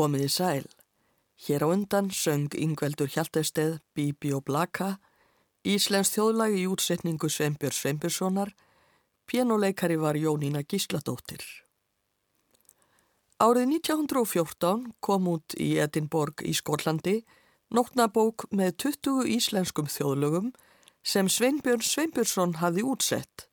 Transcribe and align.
Komiði 0.00 0.30
sæl. 0.32 0.64
Hér 1.44 1.60
á 1.60 1.68
undan 1.68 2.06
söng 2.08 2.54
Yngveldur 2.56 3.10
Hjaltesteð, 3.12 3.82
Bíbi 3.92 4.30
og 4.32 4.46
Blaka, 4.48 4.94
Íslensk 5.60 6.14
þjóðlagi 6.14 6.62
í 6.62 6.68
útsetningu 6.72 7.28
Sveinbjörn 7.28 7.76
Sveinbjörnssonar, 7.76 8.54
pianoleikari 9.28 9.98
var 10.00 10.16
Jónína 10.16 10.62
Gísladóttir. 10.64 11.44
Árið 13.44 13.66
1914 13.76 14.86
kom 15.04 15.28
út 15.34 15.56
í 15.60 15.74
Edinborg 15.84 16.40
í 16.48 16.54
Skólandi 16.56 17.18
nótnabók 17.68 18.46
með 18.56 18.78
20 18.86 19.28
íslenskum 19.36 19.90
þjóðlögum 19.92 20.54
sem 21.04 21.28
Sveinbjörn 21.28 21.84
Sveinbjörnsson 21.84 22.56
hafði 22.62 22.86
útsett. 22.88 23.50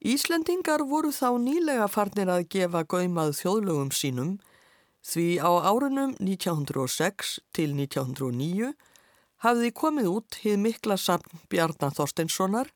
Íslendingar 0.00 0.86
voru 0.88 1.12
þá 1.12 1.36
nýlega 1.44 1.90
farnir 1.92 2.32
að 2.32 2.48
gefa 2.56 2.86
gaumað 2.88 3.36
þjóðlögum 3.42 3.92
sínum 3.92 4.32
Því 5.02 5.42
á 5.42 5.50
árunum 5.66 6.14
1906 6.22 7.38
til 7.52 7.74
1909 7.74 8.72
hafði 9.42 9.70
komið 9.74 10.10
út 10.12 10.38
hið 10.44 10.60
mikla 10.62 10.96
samn 10.96 11.42
Bjarnar 11.50 11.94
Þorsteinssonar, 11.96 12.70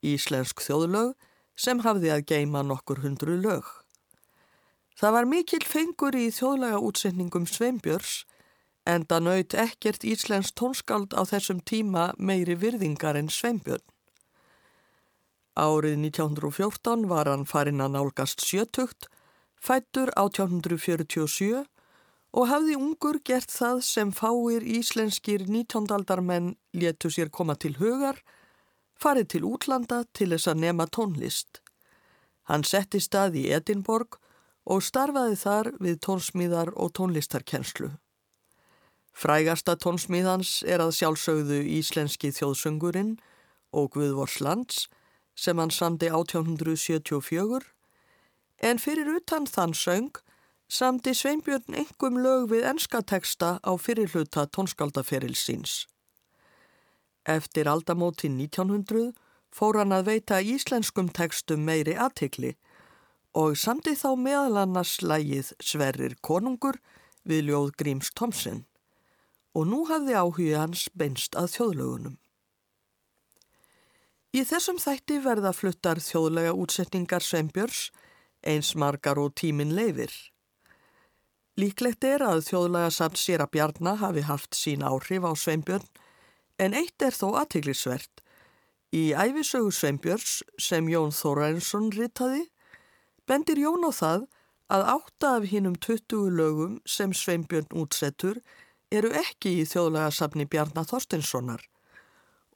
íslensk 0.00 0.62
þjóðlög, 0.64 1.12
sem 1.56 1.82
hafði 1.84 2.12
að 2.14 2.24
geima 2.32 2.62
nokkur 2.64 3.02
hundru 3.04 3.36
lög. 3.40 3.66
Það 4.96 5.12
var 5.12 5.28
mikil 5.28 5.60
fengur 5.68 6.16
í 6.16 6.30
þjóðlega 6.32 6.80
útsetningum 6.80 7.44
Sveinbjörns 7.48 8.22
en 8.88 9.04
það 9.04 9.26
naut 9.26 9.56
ekkert 9.60 10.06
íslensk 10.08 10.56
tónskald 10.56 11.12
á 11.12 11.28
þessum 11.28 11.60
tíma 11.60 12.12
meiri 12.16 12.56
virðingar 12.56 13.18
en 13.20 13.28
Sveinbjörn. 13.28 13.84
Árið 15.56 15.98
1914 16.00 17.04
var 17.12 17.28
hann 17.28 17.44
farin 17.48 17.84
að 17.84 17.96
nálgast 17.96 18.44
sjötugt 18.44 19.10
fættur 19.62 20.12
1847 20.16 21.64
og 22.36 22.48
hafði 22.50 22.76
ungur 22.76 23.18
gert 23.24 23.52
það 23.52 23.82
sem 23.86 24.12
fáir 24.12 24.64
íslenskir 24.64 25.46
nítjóndaldarmenn 25.48 26.56
léttu 26.76 27.10
sér 27.12 27.30
koma 27.32 27.56
til 27.56 27.76
hugar, 27.80 28.20
farið 29.00 29.28
til 29.34 29.46
útlanda 29.48 30.02
til 30.12 30.32
þess 30.34 30.50
að 30.52 30.62
nema 30.66 30.86
tónlist. 30.86 31.62
Hann 32.48 32.64
setti 32.64 33.00
stað 33.00 33.38
í 33.40 33.46
Edinborg 33.56 34.18
og 34.66 34.82
starfaði 34.82 35.38
þar 35.40 35.70
við 35.80 36.00
tónsmíðar 36.06 36.72
og 36.74 36.92
tónlistarkenslu. 36.98 37.94
Frægasta 39.16 39.76
tónsmíðans 39.80 40.60
er 40.68 40.82
að 40.84 40.92
sjálfsögðu 40.98 41.62
íslenski 41.78 42.34
þjóðsöngurinn 42.36 43.14
og 43.72 43.94
Guðvors 43.94 44.40
lands 44.44 44.84
sem 45.36 45.56
hann 45.56 45.72
samdi 45.72 46.10
1874 46.12 47.75
en 48.62 48.78
fyrir 48.78 49.08
utan 49.16 49.46
þann 49.46 49.74
söng 49.74 50.22
samdi 50.68 51.14
Sveinbjörn 51.14 51.76
engum 51.82 52.18
lög 52.22 52.48
við 52.50 52.66
enskateksta 52.72 53.58
á 53.62 53.72
fyrirluta 53.78 54.46
tónskáldaferilsins. 54.50 55.86
Eftir 57.26 57.68
aldamótin 57.68 58.38
1900 58.38 59.12
fór 59.54 59.78
hann 59.80 59.94
að 59.94 60.10
veita 60.10 60.40
íslenskum 60.42 61.08
tekstum 61.08 61.64
meiri 61.66 61.94
aðtikli 61.94 62.54
og 63.36 63.56
samdi 63.60 63.94
þá 63.98 64.10
meðal 64.18 64.62
annars 64.62 64.98
lægið 65.02 65.52
Sverrir 65.60 66.16
Konungur 66.22 66.78
við 67.26 67.50
ljóð 67.50 67.72
Gríms 67.80 68.10
Tomsen 68.16 68.64
og 69.56 69.68
nú 69.70 69.84
hafði 69.88 70.16
áhuga 70.16 70.62
hans 70.64 70.86
beinst 70.92 71.36
að 71.38 71.52
þjóðlögunum. 71.56 72.16
Í 74.36 74.42
þessum 74.44 74.76
þætti 74.82 75.20
verða 75.24 75.52
fluttar 75.56 76.00
þjóðlega 76.02 76.52
útsetningar 76.60 77.24
Sveinbjörns 77.24 77.86
eins 78.46 78.74
margar 78.78 79.18
og 79.20 79.34
tímin 79.38 79.74
leifir. 79.76 80.12
Líklegt 81.56 82.04
er 82.04 82.24
að 82.24 82.44
þjóðlega 82.50 82.90
samt 82.92 83.20
sér 83.20 83.44
að 83.44 83.52
Bjarnar 83.56 84.00
hafi 84.02 84.24
haft 84.28 84.56
sín 84.56 84.84
áhrif 84.84 85.24
á 85.24 85.32
Sveinbjörn 85.32 85.86
en 86.60 86.76
eitt 86.76 87.02
er 87.02 87.16
þó 87.16 87.32
aðtiklisvert. 87.40 88.22
Í 88.92 89.12
æfisögu 89.16 89.72
Sveinbjörns 89.72 90.42
sem 90.60 90.88
Jón 90.92 91.14
Þórainsson 91.16 91.88
rittaði 91.96 92.44
bendir 93.26 93.58
Jón 93.60 93.88
á 93.88 93.92
það 93.92 94.26
að 94.72 94.84
átta 94.96 95.32
af 95.38 95.48
hinnum 95.50 95.78
20 95.80 96.28
lögum 96.36 96.76
sem 96.86 97.14
Sveinbjörn 97.14 97.72
útsettur 97.72 98.42
eru 98.92 99.10
ekki 99.16 99.56
í 99.62 99.64
þjóðlega 99.66 100.12
safni 100.14 100.46
Bjarnar 100.46 100.86
Þorstinssonar 100.90 101.64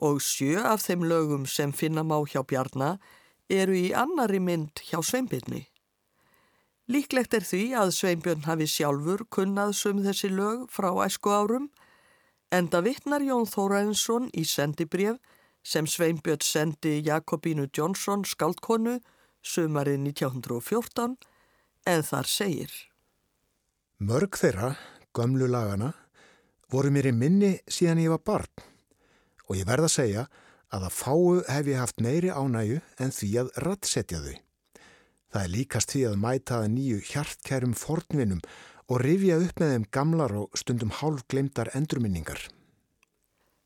og 0.00 0.20
sjö 0.24 0.62
af 0.64 0.84
þeim 0.86 1.04
lögum 1.04 1.44
sem 1.46 1.72
finna 1.76 2.04
má 2.06 2.16
hjá 2.24 2.40
Bjarnar 2.46 3.00
eru 3.50 3.74
í 3.76 3.90
annari 3.96 4.40
mynd 4.40 4.80
hjá 4.86 5.00
Sveinbjörni. 5.02 5.66
Líklegt 6.90 7.36
er 7.38 7.44
því 7.46 7.62
að 7.78 7.92
Sveinbjörn 7.94 8.48
hafi 8.48 8.66
sjálfur 8.66 9.20
kunnað 9.30 9.76
sum 9.78 10.00
þessi 10.02 10.32
lög 10.32 10.64
frá 10.74 10.88
æsku 11.04 11.30
árum, 11.30 11.68
enda 12.50 12.80
vittnar 12.82 13.22
Jón 13.22 13.46
Þóraðinsson 13.46 14.26
í 14.34 14.42
sendibrjöf 14.42 15.20
sem 15.62 15.86
Sveinbjörn 15.86 16.42
sendi 16.42 16.96
Jakobínu 17.06 17.68
Jónsson 17.70 18.24
skaldkonu 18.26 18.96
sumarið 19.38 20.00
1914, 20.08 21.14
en 21.86 22.04
þar 22.10 22.28
segir. 22.28 22.74
Mörg 24.02 24.34
þeirra, 24.42 24.74
gömlu 25.14 25.46
lagana, 25.46 25.92
voru 26.72 26.90
mér 26.90 27.12
í 27.12 27.14
minni 27.14 27.54
síðan 27.70 28.02
ég 28.02 28.14
var 28.16 28.26
barn 28.26 28.68
og 29.46 29.56
ég 29.58 29.66
verða 29.66 29.86
að 29.86 29.96
segja 29.96 30.28
að 30.74 30.90
að 30.90 30.94
fáu 30.98 31.40
hef 31.46 31.70
ég 31.70 31.82
haft 31.82 32.02
meiri 32.02 32.34
ánægu 32.34 32.82
en 32.98 33.14
því 33.14 33.34
að 33.42 33.58
rattsetja 33.62 34.26
þau. 34.26 34.49
Það 35.30 35.42
er 35.44 35.52
líkast 35.54 35.94
því 35.94 36.04
að 36.08 36.20
mæta 36.24 36.60
að 36.60 36.70
nýju 36.74 37.00
hjartkærum 37.12 37.74
fornvinum 37.78 38.40
og 38.90 39.02
rifja 39.04 39.38
upp 39.38 39.60
með 39.62 39.74
þeim 39.74 39.84
gamlar 39.94 40.32
og 40.34 40.58
stundum 40.58 40.90
hálf 40.98 41.22
glemdar 41.30 41.70
endurminningar. 41.78 42.48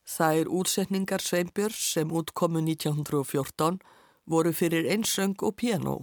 Það 0.04 0.40
er 0.40 0.50
útsetningar 0.52 1.24
Sveinbjörns 1.24 1.80
sem 1.94 2.10
útkomu 2.12 2.60
1914 2.60 3.78
voru 4.28 4.52
fyrir 4.52 4.84
einsöng 4.92 5.36
og 5.40 5.56
piano 5.56 5.96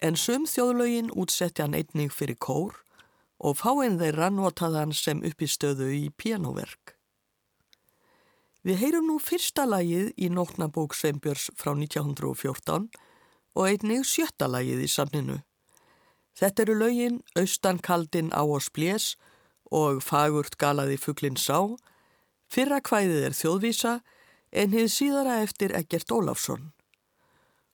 en 0.00 0.16
sum 0.16 0.46
þjóðlögin 0.48 1.10
útsetti 1.12 1.60
hann 1.64 1.76
einning 1.76 2.12
fyrir 2.14 2.38
kór 2.40 2.78
og 3.38 3.58
fáinn 3.60 3.98
þeirra 4.00 4.30
notaði 4.32 4.80
hann 4.80 4.94
sem 4.96 5.20
uppistöðu 5.26 5.90
í 5.92 6.08
pianoverk. 6.16 6.94
Við 8.64 8.80
heyrum 8.80 9.06
nú 9.10 9.18
fyrsta 9.22 9.66
lagið 9.68 10.10
í 10.16 10.30
nótnabók 10.32 10.96
Sveinbjörns 10.96 11.50
frá 11.56 11.74
1914 11.76 12.88
og 13.58 13.66
einnig 13.66 14.06
sjöttalagið 14.06 14.84
í 14.86 14.88
sanninu. 14.90 15.40
Þetta 16.38 16.62
eru 16.62 16.76
lögin 16.78 17.18
Austankaldin 17.34 18.30
á 18.30 18.46
og 18.46 18.62
splés 18.62 19.16
og 19.74 19.98
Fagurt 20.06 20.54
galaði 20.62 20.96
fugglin 21.02 21.36
sá, 21.36 21.74
fyrra 22.46 22.78
kvæðið 22.78 23.26
er 23.26 23.36
þjóðvísa 23.36 23.94
en 24.52 24.72
hið 24.72 24.88
síðara 24.94 25.40
eftir 25.42 25.74
Egert 25.74 26.14
Ólafsson. 26.14 26.70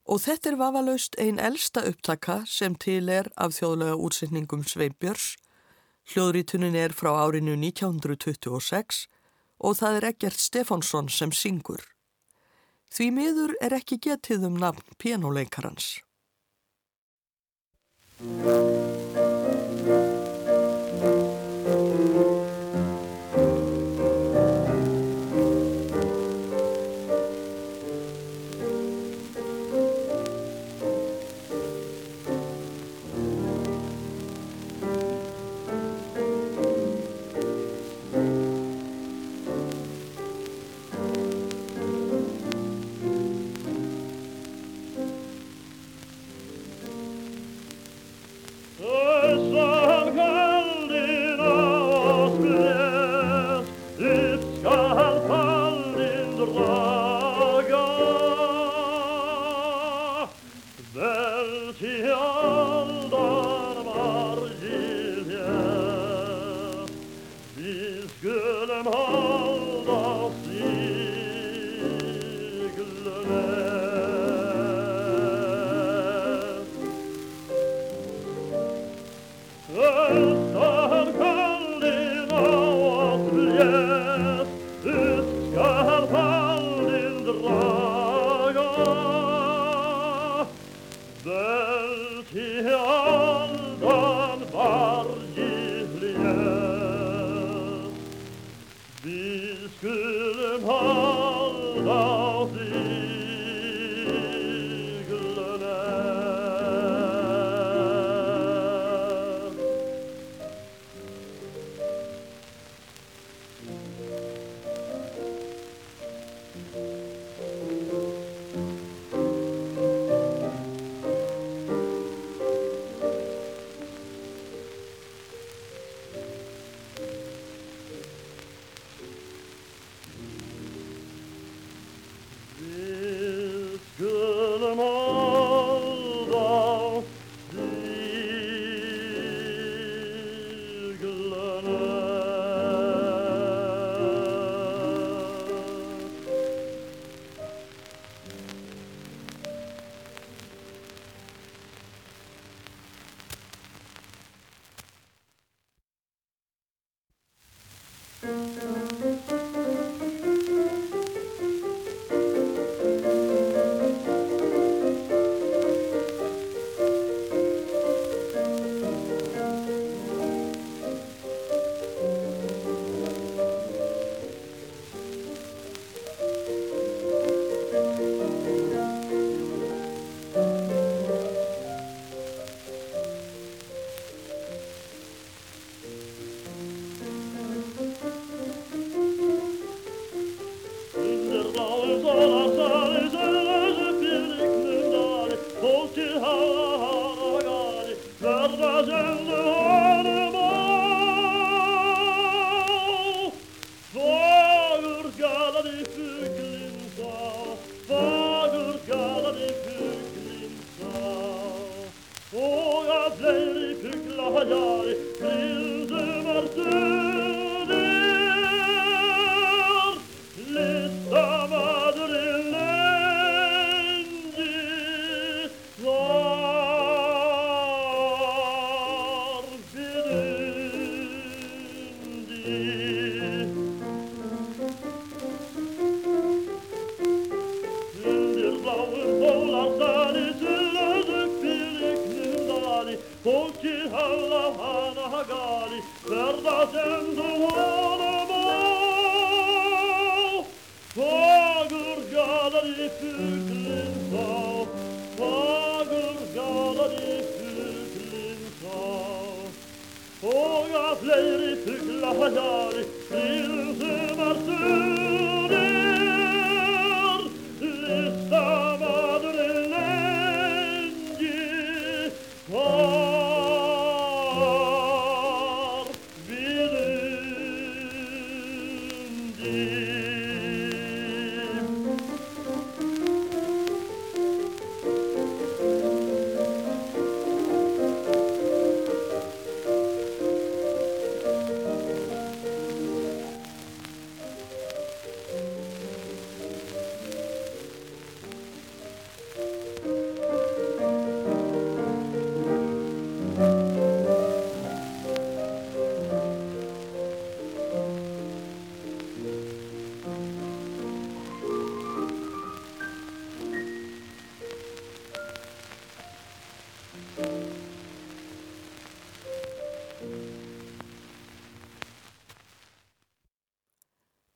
Og 0.08 0.20
þetta 0.24 0.50
er 0.50 0.60
vafalaust 0.60 1.16
einn 1.20 1.38
elsta 1.40 1.84
upptaka 1.88 2.42
sem 2.48 2.74
til 2.80 3.08
er 3.12 3.28
af 3.36 3.54
þjóðlega 3.56 4.00
útsetningum 4.00 4.64
Sveinbjörns. 4.68 5.34
Hljóðrítunin 6.12 6.76
er 6.76 6.92
frá 6.92 7.12
árinu 7.16 7.56
1926 7.56 9.06
og 9.64 9.76
það 9.80 10.00
er 10.00 10.08
Egert 10.12 10.40
Stefánsson 10.40 11.08
sem 11.08 11.32
syngur. 11.32 11.93
Því 12.94 13.06
miður 13.10 13.52
er 13.58 13.74
ekki 13.74 13.96
getið 14.06 14.44
um 14.46 14.58
nafn 14.62 14.94
pianoleikarans. 15.02 15.96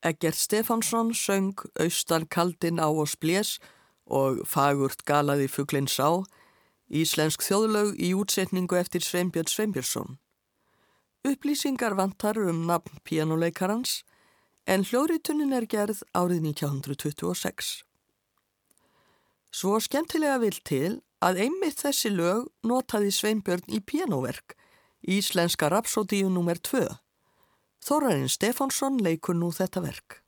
Egert 0.09 0.39
Stefansson 0.39 1.13
söng 1.15 1.55
Austan 1.81 2.27
kaldin 2.27 2.81
á 2.81 2.89
og 2.89 3.09
splés 3.11 3.59
og 4.07 4.41
Fagurt 4.49 5.05
galaði 5.05 5.49
fugglinn 5.53 5.89
sá, 5.91 6.25
íslensk 6.89 7.45
þjóðlaug 7.45 7.99
í 8.01 8.15
útsetningu 8.17 8.79
eftir 8.81 9.05
Sveinbjörn 9.05 9.51
Sveinbjörnsson. 9.53 10.17
Upplýsingar 11.29 11.97
vantar 11.99 12.39
um 12.41 12.65
nafn 12.69 13.03
pianoleikarans 13.05 14.03
en 14.65 14.87
hljóðritunin 14.89 15.53
er 15.53 15.67
gerð 15.69 16.01
árið 16.17 16.47
1926. 16.55 17.83
Svo 19.53 19.77
skemmtilega 19.81 20.39
vil 20.41 20.57
til 20.65 20.93
að 21.25 21.43
einmitt 21.45 21.83
þessi 21.83 22.13
lög 22.15 22.49
notaði 22.65 23.13
Sveinbjörn 23.13 23.69
í 23.69 23.81
pianoverk, 23.85 24.55
Íslenska 25.03 25.69
Rapsodíu 25.73 26.29
nr. 26.31 26.61
2. 26.65 26.87
Þórarinn 27.85 28.31
Stefánsson 28.33 28.99
leikur 29.03 29.39
nú 29.39 29.53
þetta 29.55 29.83
verk. 29.85 30.23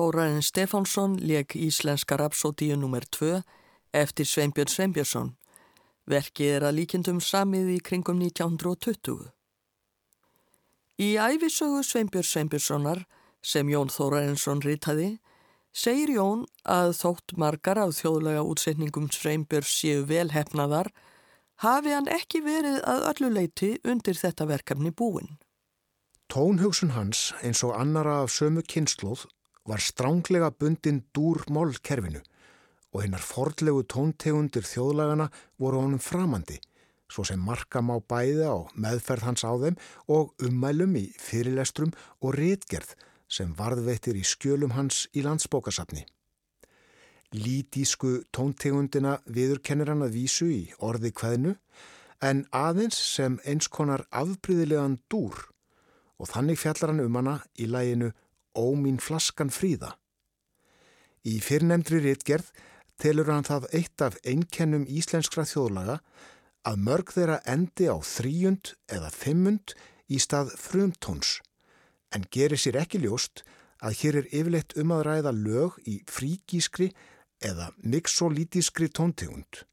Þóraðin 0.00 0.40
Stefánsson 0.40 1.18
leik 1.20 1.52
Íslenska 1.52 2.16
rapsótíu 2.16 2.72
nr. 2.72 3.04
2 3.12 3.42
eftir 3.92 4.24
Sveinbjörn 4.24 4.70
Sveinbjörnsson. 4.72 5.34
Verkið 6.08 6.52
er 6.56 6.64
að 6.64 6.76
líkjendum 6.78 7.18
samið 7.20 7.66
í 7.74 7.80
kringum 7.84 8.22
1920. 8.24 9.26
Í 11.04 11.08
æfisögu 11.20 11.82
Sveinbjörn 11.84 12.28
Sveinbjörnssonar 12.30 13.02
sem 13.44 13.68
Jón 13.68 13.92
Þórarinsson 13.92 14.62
ritaði 14.64 15.10
segir 15.76 16.14
Jón 16.14 16.46
að 16.64 16.94
þótt 16.96 17.34
margar 17.36 17.82
af 17.82 17.92
þjóðlega 17.98 18.44
útsetningum 18.54 19.10
Sveinbjörns 19.12 19.74
séu 19.82 20.06
velhefnaðar 20.08 20.88
hafi 21.66 21.92
hann 21.92 22.08
ekki 22.08 22.40
verið 22.46 22.78
að 22.88 23.04
öllu 23.10 23.30
leiti 23.34 23.74
undir 23.84 24.16
þetta 24.16 24.48
verkefni 24.48 24.94
búin. 24.96 25.36
Tónhugsun 26.32 26.96
hans 26.96 27.34
eins 27.44 27.60
og 27.68 27.76
annara 27.76 28.22
af 28.22 28.32
sömu 28.32 28.64
kynnslóð 28.64 29.26
var 29.68 29.82
stránglega 29.82 30.50
bundin 30.50 31.02
dúr 31.14 31.44
mólkerfinu 31.48 32.22
og 32.90 33.04
hinnar 33.04 33.22
fordlegu 33.22 33.84
tóntegundir 33.86 34.66
þjóðlagana 34.66 35.28
voru 35.62 35.82
honum 35.84 36.02
framandi, 36.02 36.58
svo 37.10 37.24
sem 37.26 37.38
marka 37.38 37.82
má 37.82 37.96
bæði 38.00 38.48
á 38.50 38.58
meðferð 38.74 39.26
hans 39.28 39.44
á 39.46 39.52
þeim 39.62 39.76
og 40.10 40.32
ummælum 40.46 40.96
í 40.98 41.04
fyrirlestrum 41.18 41.92
og 42.20 42.34
rétgerð 42.38 42.96
sem 43.30 43.52
varðveittir 43.54 44.18
í 44.18 44.24
skjölum 44.26 44.74
hans 44.74 45.04
í 45.14 45.22
landsbókasafni. 45.22 46.02
Lítísku 47.30 48.24
tóntegundina 48.34 49.20
viðurkennir 49.30 49.92
hann 49.92 50.02
að 50.02 50.16
vísu 50.18 50.48
í 50.50 50.62
orði 50.82 51.12
hvaðinu 51.14 51.54
en 52.26 52.42
aðeins 52.50 52.98
sem 52.98 53.38
eins 53.46 53.70
konar 53.70 54.02
afbríðilegan 54.10 54.98
dúr 55.12 55.38
og 56.18 56.28
þannig 56.32 56.58
fjallar 56.58 56.90
hann 56.90 57.04
um 57.04 57.20
hana 57.20 57.36
í 57.54 57.70
læginu 57.70 58.10
Ó 58.54 58.74
mín 58.74 58.98
flaskan 58.98 59.50
fríða. 59.54 59.94
Í 61.26 61.38
fyrrnemdri 61.44 62.00
réttgerð 62.04 62.50
telur 63.00 63.30
hann 63.32 63.46
það 63.46 63.68
eitt 63.76 64.02
af 64.04 64.16
einkennum 64.24 64.86
íslenskra 64.88 65.44
þjóðlaga 65.48 66.00
að 66.68 66.82
mörg 66.86 67.12
þeirra 67.14 67.38
endi 67.48 67.88
á 67.88 67.96
þrýjund 67.96 68.74
eða 68.92 69.12
fimmund 69.14 69.74
í 70.10 70.18
stað 70.20 70.52
frumtóns 70.60 71.38
en 72.14 72.26
gerir 72.34 72.58
sér 72.60 72.80
ekki 72.82 73.00
ljóst 73.04 73.44
að 73.80 73.96
hér 74.02 74.20
er 74.20 74.28
yfirleitt 74.28 74.76
um 74.80 74.92
að 74.92 75.04
ræða 75.06 75.32
lög 75.36 75.78
í 75.88 76.00
fríkískri 76.10 76.90
eða 77.40 77.70
mixolítískri 77.80 78.90
tóntegund. 78.92 79.64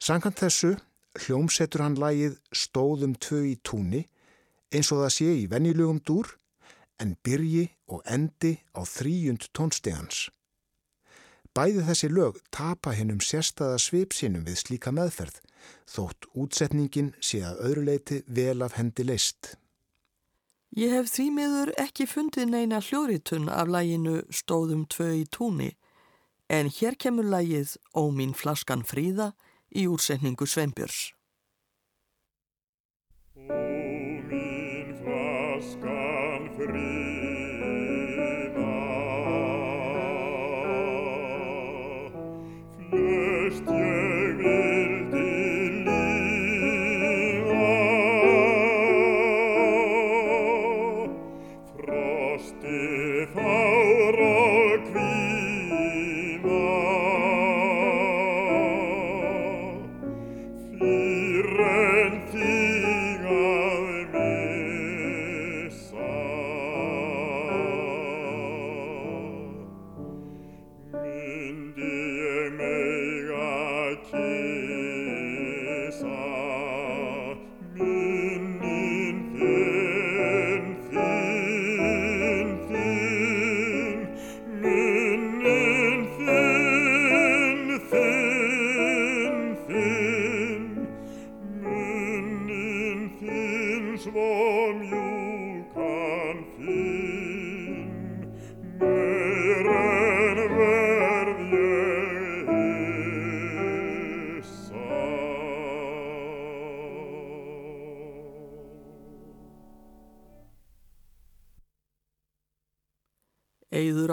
Sankant 0.00 0.40
þessu 0.40 0.74
hljómsetur 1.20 1.84
hann 1.84 1.98
lægið 2.00 2.38
Stóðum 2.54 3.14
tvö 3.20 3.44
í 3.52 3.56
túni 3.62 4.06
eins 4.74 4.90
og 4.94 5.04
það 5.04 5.14
sé 5.14 5.30
í 5.42 5.46
venjulugum 5.50 6.00
dúr 6.06 6.32
en 7.00 7.16
byrji 7.24 7.70
og 7.88 8.02
endi 8.06 8.58
á 8.76 8.84
þrýjund 8.84 9.48
tónstegans. 9.56 10.28
Bæði 11.56 11.82
þessi 11.88 12.10
lög 12.12 12.38
tapa 12.54 12.92
hennum 12.94 13.18
sérstaða 13.24 13.80
svipsinum 13.82 14.44
við 14.46 14.60
slíka 14.60 14.92
meðferð, 14.94 15.40
þótt 15.90 16.28
útsetningin 16.38 17.10
sé 17.18 17.42
að 17.46 17.64
öðruleiti 17.66 18.20
vel 18.28 18.62
af 18.62 18.76
hendi 18.78 19.06
leist. 19.08 19.56
Ég 20.78 20.94
hef 20.94 21.10
því 21.10 21.26
miður 21.34 21.72
ekki 21.82 22.06
fundið 22.06 22.52
neina 22.52 22.78
hljóritun 22.78 23.48
af 23.50 23.66
læginu 23.66 24.20
Stóðum 24.30 24.84
tvö 24.86 25.08
í 25.18 25.24
túni, 25.26 25.72
en 26.46 26.70
hér 26.70 26.94
kemur 26.94 27.26
lægið 27.26 27.74
Ó 27.98 28.06
mín 28.14 28.36
flaskan 28.38 28.86
fríða 28.86 29.32
í 29.74 29.88
útsetningu 29.90 30.46
Sveinbjörns. 30.46 31.10
Eður 36.60 36.99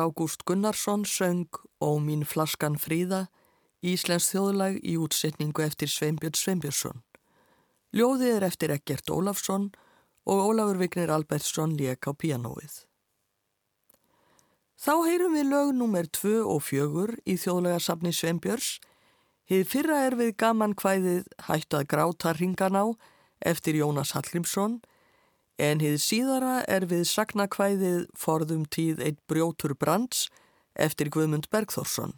Ágúst 0.08 0.46
Gunnarsson 0.46 1.04
söng 1.06 1.50
Ó 1.82 2.00
mín 2.00 2.24
flaskan 2.24 2.78
fríða, 2.80 3.28
Íslensk 3.84 4.32
þjóðlag 4.32 4.78
í 4.80 4.96
útsetningu 4.96 5.62
eftir 5.65 5.91
Sveinbjörn 5.91 6.38
Sveinbjörnsson. 6.39 7.02
Ljóðið 7.91 8.36
er 8.38 8.46
eftir 8.48 8.72
Eggert 8.72 9.12
Ólafsson 9.12 9.67
og 10.24 10.46
Ólafur 10.48 10.80
Vignir 10.80 11.12
Albertsson 11.12 11.76
lék 11.76 12.08
á 12.08 12.15
pianoið. 12.15 12.88
Þá 14.80 14.93
heyrum 15.10 15.36
við 15.36 15.52
lög 15.52 15.76
nummer 15.76 16.08
2 16.08 16.34
og 16.48 16.63
4 16.63 17.20
í 17.28 17.36
þjóðlagasafni 17.43 18.15
Sveinbjörns. 18.15 18.78
Hið 19.52 19.67
fyrra 19.67 20.02
er 20.08 20.15
við 20.15 20.36
gaman 20.39 20.76
hvæðið 20.78 21.28
Hættu 21.50 21.82
að 21.82 21.89
gráta 21.91 22.34
ringan 22.38 22.80
á 22.80 22.86
eftir 23.43 23.76
Jónas 23.76 24.15
Hallgrímsson 24.15 24.80
en 25.58 25.82
hið 25.82 25.98
síðara 26.02 26.62
er 26.70 26.86
við 26.89 27.04
sagnakvæðið 27.10 28.06
forðum 28.17 28.65
tíð 28.70 29.02
eitt 29.04 29.20
brjótur 29.30 29.74
brands 29.76 30.28
eftir 30.78 31.10
Guðmund 31.13 31.50
Bergþórsson. 31.50 32.15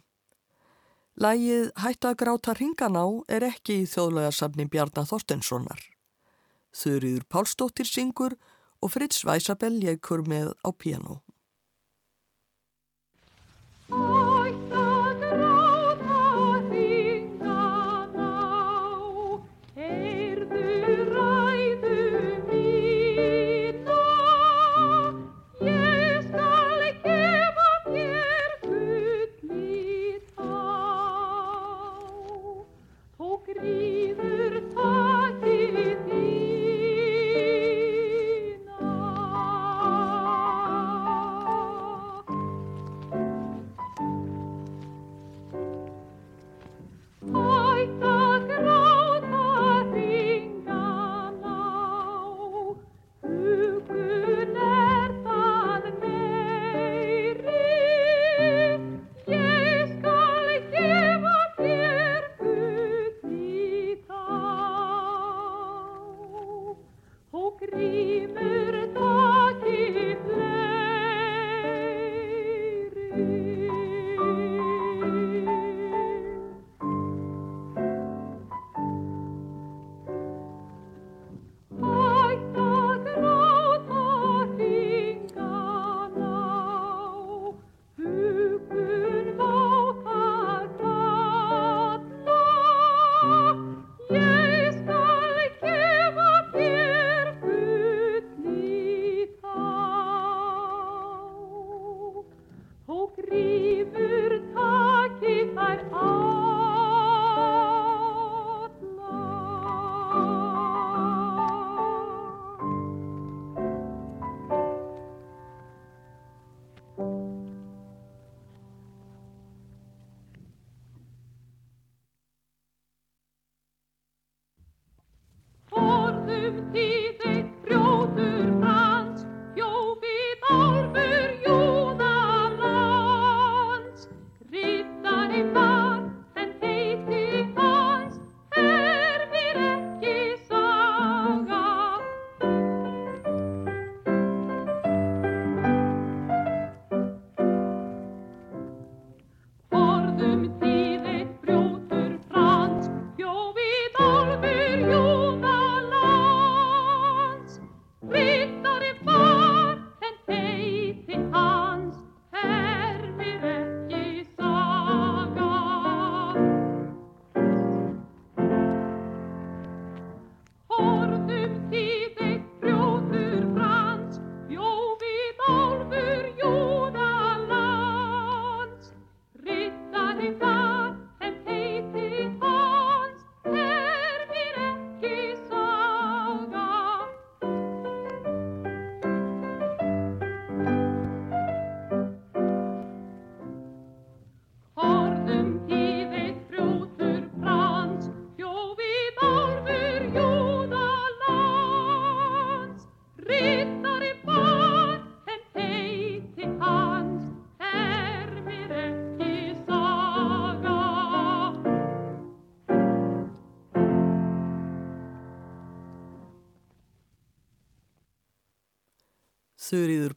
Lægið 1.20 1.70
Hætt 1.80 2.06
að 2.08 2.18
gráta 2.22 2.54
ringan 2.56 2.96
á 2.96 3.06
er 3.28 3.44
ekki 3.48 3.82
í 3.82 3.88
þjóðlegarsafni 3.88 4.68
Bjarnar 4.70 5.08
Þorstenssonar. 5.08 5.80
Þurriður 6.76 7.26
Pálsdóttir 7.28 7.88
syngur 7.88 8.36
og 8.80 8.92
Fritz 8.94 9.24
Weisabell 9.26 9.74
leikur 9.82 10.22
með 10.24 10.54
á 10.64 10.68
piano. 10.72 11.20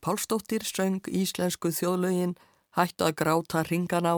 Pálsdóttir 0.03 0.65
söng 0.67 1.05
íslensku 1.07 1.71
þjóðlaugin 1.71 2.35
Hættu 2.73 3.05
að 3.05 3.17
gráta 3.21 3.61
ringan 3.67 4.07
á 4.09 4.15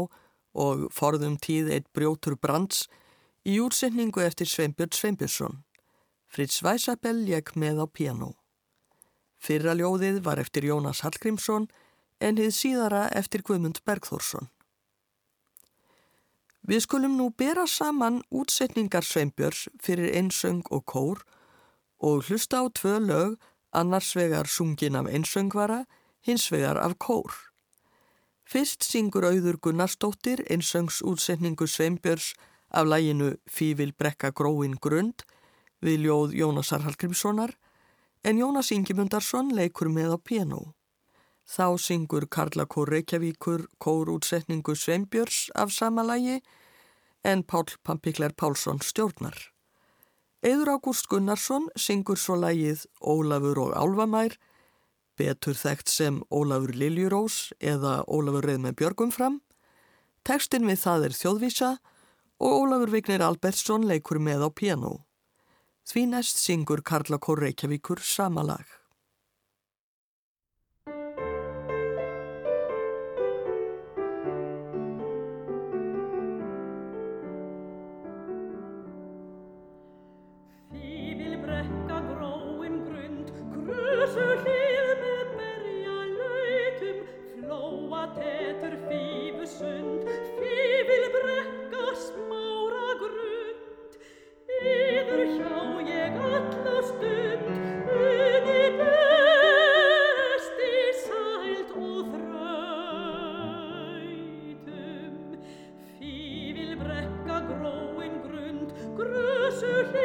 og 0.56 0.86
forðum 0.96 1.36
tíð 1.36 1.72
eitt 1.76 1.88
brjótur 1.92 2.38
brands 2.40 2.86
í 3.44 3.58
úrsetningu 3.60 4.24
eftir 4.24 4.48
Sveinbjörn 4.48 4.96
Sveinbjörnsson. 4.96 5.58
Fritz 6.32 6.62
Weisabell 6.64 7.26
lekk 7.28 7.54
með 7.60 7.84
á 7.84 7.86
piano. 7.92 8.32
Fyrra 9.38 9.76
ljóðið 9.76 10.22
var 10.24 10.40
eftir 10.40 10.66
Jónas 10.72 11.04
Hallgrímsson 11.04 11.68
en 12.24 12.40
hið 12.40 12.54
síðara 12.56 13.10
eftir 13.12 13.44
Guðmund 13.44 13.84
Bergþórsson. 13.84 14.48
Við 16.66 16.82
skulum 16.88 17.20
nú 17.20 17.28
bera 17.36 17.68
saman 17.68 18.24
útsetningar 18.32 19.06
Sveinbjörns 19.06 19.68
fyrir 19.84 20.16
einsöng 20.16 20.64
og 20.72 20.88
kór 20.88 21.22
og 22.00 22.24
hlusta 22.26 22.64
á 22.64 22.66
tvö 22.72 22.98
lög 23.04 23.36
annars 23.76 24.16
vegar 24.16 24.48
sungin 24.48 24.96
af 24.96 25.10
einsöngvara, 25.12 25.84
hins 26.26 26.48
vegar 26.52 26.78
af 26.78 26.98
kór. 26.98 27.32
Fyrst 28.46 28.84
syngur 28.86 29.26
auður 29.26 29.58
Gunnarsdóttir 29.58 30.44
einsöngs 30.50 31.02
útsetningu 31.02 31.68
Sveinbjörns 31.68 32.34
af 32.70 32.86
læginu 32.86 33.36
Fífil 33.50 33.94
brekka 33.98 34.32
gróin 34.32 34.76
grund 34.82 35.26
við 35.82 36.06
ljóð 36.06 36.36
Jónasar 36.38 36.86
Hallgrímssonar 36.86 37.56
en 38.24 38.38
Jónas 38.42 38.72
Ingemundarsson 38.74 39.52
leikur 39.54 39.90
með 39.90 40.14
á 40.14 40.20
piano. 40.22 40.62
Þá 41.46 41.78
syngur 41.78 42.26
Karla 42.26 42.66
Kór 42.66 42.90
Reykjavíkur 42.90 43.68
kórútsetningu 43.78 44.74
Sveinbjörns 44.76 45.50
af 45.56 45.74
sama 45.74 46.04
lægi 46.04 46.42
en 47.24 47.44
Pál 47.44 47.70
Pampikler 47.84 48.34
Pálsson 48.34 48.82
stjórnar. 48.82 49.55
Eður 50.46 50.76
Ágúst 50.76 51.08
Gunnarsson 51.10 51.64
syngur 51.74 52.20
svo 52.22 52.36
lægið 52.38 52.84
Ólafur 53.02 53.58
og 53.64 53.72
Álvamær, 53.74 54.36
betur 55.18 55.58
þekkt 55.58 55.90
sem 55.90 56.20
Ólafur 56.30 56.76
Liljurós 56.78 57.50
eða 57.58 58.04
Ólafur 58.06 58.46
Reð 58.46 58.60
með 58.68 58.76
Björgum 58.78 59.14
fram. 59.16 59.40
Tekstin 60.22 60.70
við 60.70 60.84
það 60.84 61.08
er 61.08 61.18
þjóðvísa 61.18 61.72
og 62.38 62.58
Ólafur 62.60 62.94
Vignir 62.94 63.26
Albertsson 63.26 63.90
leikur 63.90 64.22
með 64.22 64.46
á 64.46 64.50
piano. 64.54 64.94
Því 65.90 66.06
næst 66.14 66.38
syngur 66.38 66.86
Karla 66.86 67.18
Kór 67.18 67.42
Reykjavíkur 67.42 68.06
sama 68.06 68.46
lag. 68.46 68.85
gróin 107.52 108.20
grund 108.26 108.74
grösu 108.98 109.74
hlið 109.92 110.05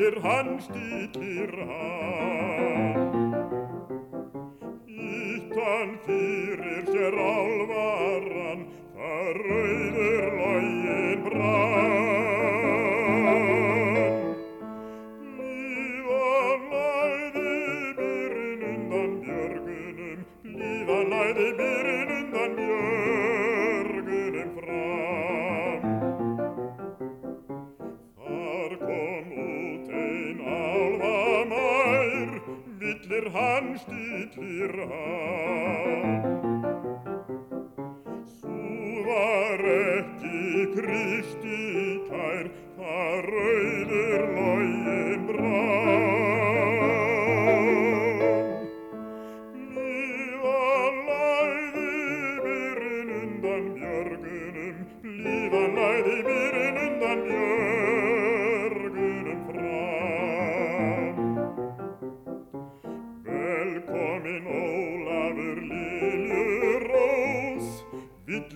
stillir 0.00 0.22
hann, 0.22 0.60
stillir 0.60 1.52
hann. 1.66 2.59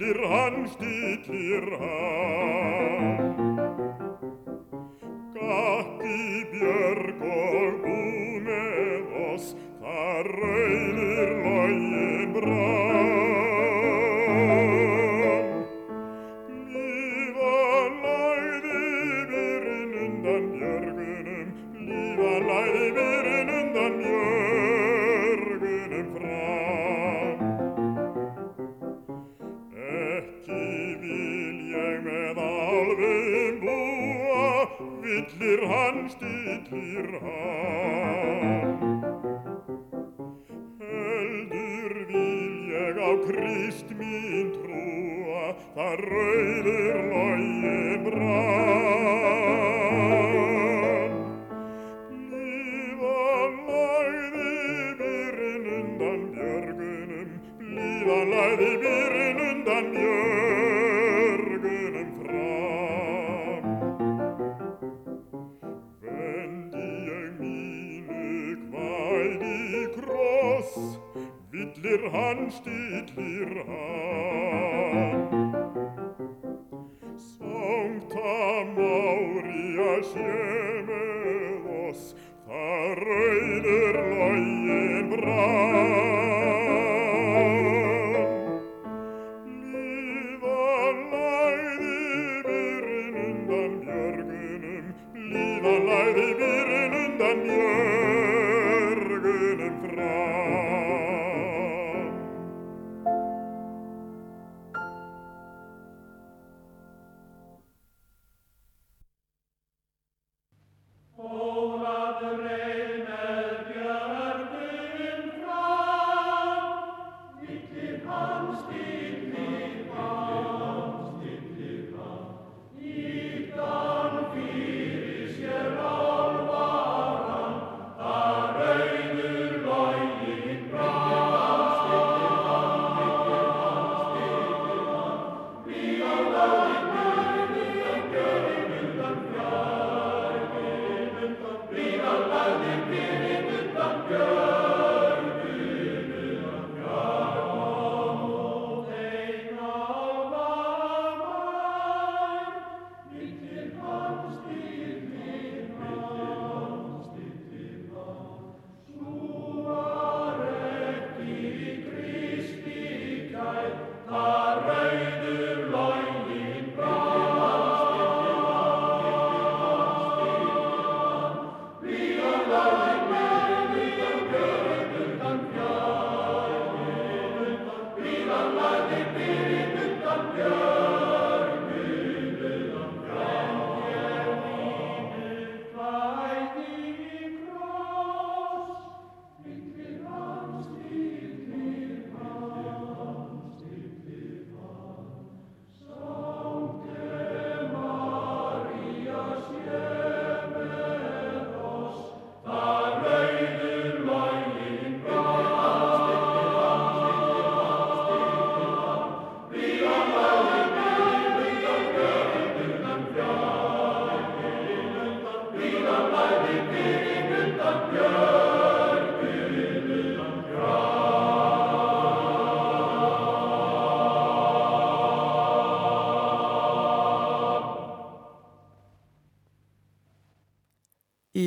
Stillir 0.05 0.29
hann, 0.29 0.69
stillir 0.69 1.79
hann 1.81 2.34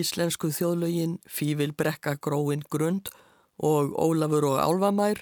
Íslensku 0.07 0.53
þjóðlögin 0.55 1.17
Fífil 1.27 1.73
brekka 1.75 2.13
gróin 2.23 2.61
grund 2.71 3.09
og 3.59 3.91
Ólafur 3.99 4.45
og 4.53 4.59
Álfamær 4.63 5.19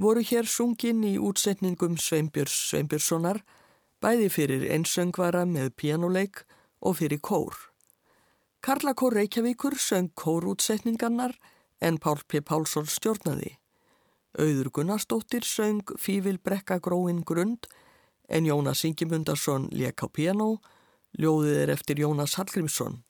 voru 0.00 0.22
hér 0.24 0.48
sungin 0.48 1.02
í 1.04 1.18
útsetningum 1.20 1.98
Sveinbjörns 2.00 2.54
Sveinbjörnssonar 2.70 3.42
bæði 4.00 4.30
fyrir 4.32 4.64
einsöngvara 4.72 5.44
með 5.44 5.74
pianoleik 5.76 6.46
og 6.80 6.96
fyrir 7.02 7.20
kór. 7.20 7.52
Karlakór 8.64 9.18
Reykjavíkur 9.18 9.76
söng 9.76 10.08
kórútsetningarnar 10.16 11.36
en 11.84 12.00
Pál 12.00 12.24
P. 12.24 12.40
Pálsson 12.40 12.88
stjórnaði. 12.88 13.58
Auður 14.38 14.72
Gunnarsdóttir 14.72 15.44
söng 15.44 15.84
Fífil 16.00 16.40
brekka 16.40 16.80
gróin 16.80 17.20
grund 17.20 17.68
en 18.32 18.48
Jónas 18.48 18.86
Ingimundarsson 18.88 19.68
lék 19.76 20.00
á 20.00 20.08
piano, 20.08 20.62
ljóðið 21.20 21.64
er 21.66 21.76
eftir 21.76 22.00
Jónas 22.00 22.40
Hallgrímsson. 22.40 23.02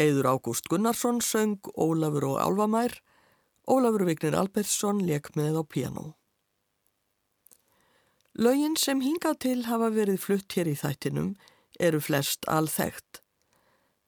Eður 0.00 0.28
Ágúst 0.32 0.68
Gunnarsson 0.72 1.20
söng 1.20 1.60
Ólafur 1.76 2.24
og 2.32 2.40
Álfamær, 2.40 2.94
Ólafur 3.68 4.06
Vignir 4.08 4.34
Albertsson 4.34 5.02
lék 5.04 5.34
með 5.36 5.60
á 5.60 5.62
piano. 5.68 6.04
Lögin 8.32 8.78
sem 8.80 9.02
hingað 9.04 9.38
til 9.44 9.58
hafa 9.68 9.90
verið 9.92 10.22
flutt 10.24 10.56
hér 10.56 10.70
í 10.72 10.76
þættinum 10.80 11.34
eru 11.78 12.00
flest 12.00 12.48
alþekkt. 12.48 13.20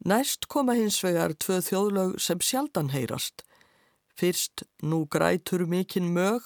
Næst 0.05 0.49
koma 0.49 0.77
hins 0.77 0.97
vegar 1.05 1.37
tvö 1.37 1.61
þjóðlög 1.64 2.16
sem 2.20 2.40
sjaldan 2.40 2.92
heyrast. 2.92 3.44
Fyrst 4.16 4.64
Nú 4.83 5.05
grætur 5.09 5.66
mikinn 5.68 6.12
mög, 6.16 6.40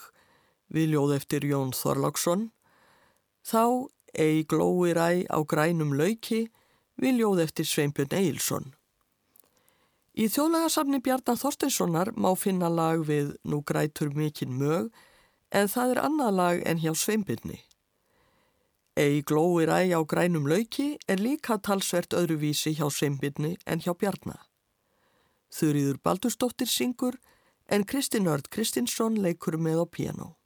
við 0.70 0.94
ljóð 0.94 1.14
eftir 1.18 1.46
Jón 1.46 1.70
Þorláksson. 1.74 2.50
Þá 3.46 3.88
Ei 4.14 4.42
glóir 4.42 4.96
æ 4.96 5.28
á 5.30 5.38
grænum 5.44 5.92
lauki, 5.94 6.48
við 6.96 7.20
ljóð 7.20 7.42
eftir 7.44 7.66
Sveinbjörn 7.68 8.16
Eilsson. 8.16 8.72
Í 10.18 10.24
þjóðlagasafni 10.26 10.98
Bjarnar 10.98 11.36
Þorsteinssonar 11.38 12.08
má 12.18 12.32
finna 12.34 12.66
lag 12.66 13.04
við 13.06 13.36
Nú 13.46 13.60
grætur 13.62 14.08
mikinn 14.10 14.56
mög 14.58 14.88
en 15.54 15.70
það 15.70 15.92
er 15.92 16.00
annað 16.08 16.32
lag 16.34 16.62
en 16.66 16.80
hjá 16.82 16.90
Sveinbyrni. 16.90 17.60
Ei 18.98 19.22
glóir 19.22 19.70
æg 19.70 19.94
á 19.94 20.02
grænum 20.02 20.48
lauki 20.50 20.96
er 21.06 21.22
líka 21.22 21.60
talsvert 21.62 22.16
öðruvísi 22.18 22.74
hjá 22.74 22.88
Seimbyrni 22.90 23.52
en 23.62 23.78
hjá 23.84 23.94
Bjarnar. 23.94 24.42
Þurriður 25.54 26.02
Baldurstóttir 26.02 26.66
syngur 26.66 27.20
en 27.70 27.86
Kristinn 27.86 28.26
Örd 28.26 28.50
Kristinsson 28.50 29.22
leikur 29.22 29.54
með 29.54 29.84
á 29.84 29.86
piano. 29.86 30.37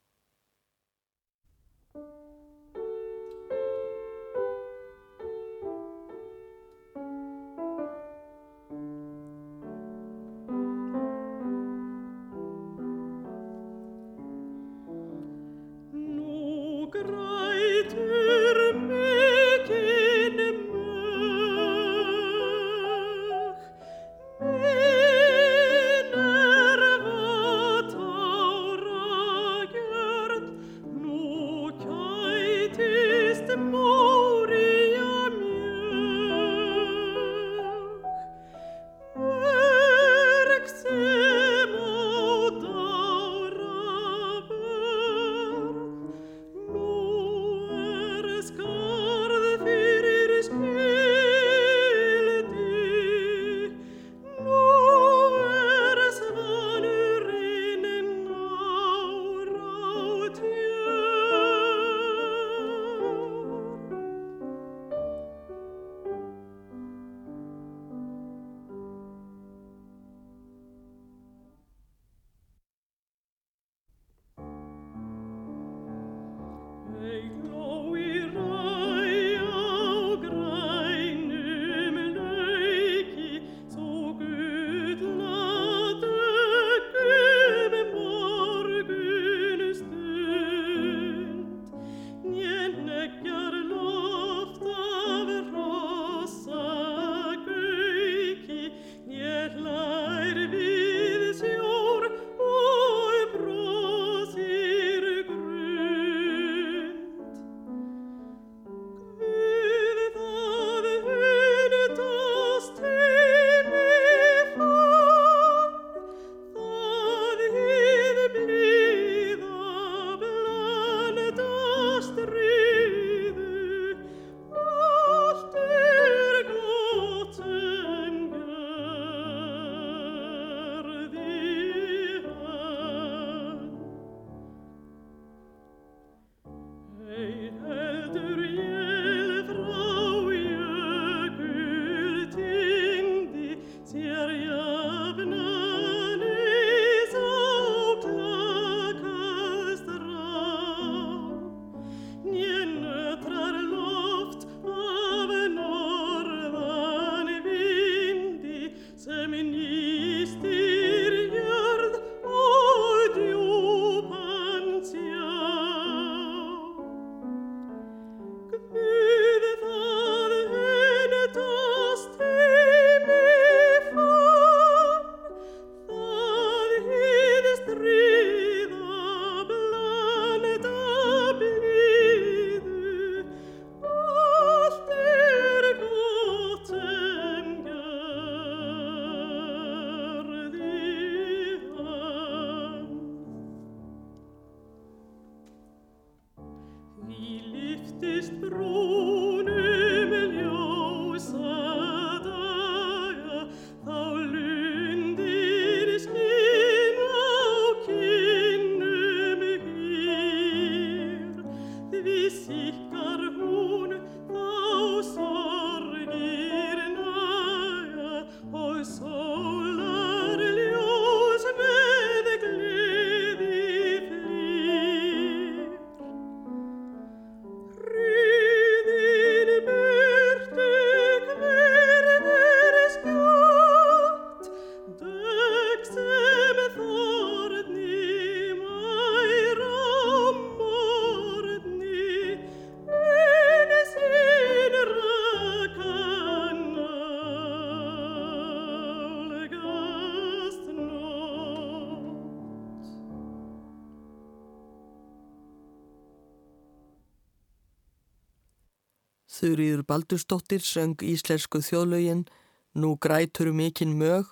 Þurriður 259.33 259.87
Baldurstóttir 259.89 260.61
söng 260.61 261.01
íslensku 261.01 261.63
þjóðlaugin 261.65 262.27
Nú 262.75 262.97
grætur 262.97 263.53
mikinn 263.53 263.99
mög 264.01 264.31